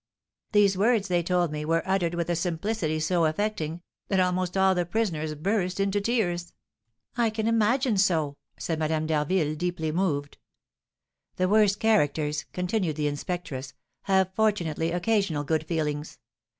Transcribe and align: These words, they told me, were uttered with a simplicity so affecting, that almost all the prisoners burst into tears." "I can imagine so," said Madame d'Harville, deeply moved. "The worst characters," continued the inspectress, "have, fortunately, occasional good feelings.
These 0.51 0.79
words, 0.79 1.09
they 1.09 1.21
told 1.21 1.51
me, 1.51 1.63
were 1.63 1.83
uttered 1.87 2.15
with 2.15 2.27
a 2.31 2.35
simplicity 2.35 2.99
so 2.99 3.25
affecting, 3.25 3.83
that 4.07 4.19
almost 4.19 4.57
all 4.57 4.73
the 4.73 4.83
prisoners 4.83 5.35
burst 5.35 5.79
into 5.79 6.01
tears." 6.01 6.53
"I 7.17 7.29
can 7.29 7.47
imagine 7.47 7.97
so," 7.97 8.35
said 8.57 8.79
Madame 8.79 9.05
d'Harville, 9.05 9.53
deeply 9.53 9.91
moved. 9.91 10.39
"The 11.35 11.47
worst 11.47 11.79
characters," 11.79 12.45
continued 12.51 12.95
the 12.95 13.05
inspectress, 13.05 13.75
"have, 14.05 14.33
fortunately, 14.33 14.89
occasional 14.91 15.43
good 15.43 15.67
feelings. 15.67 16.17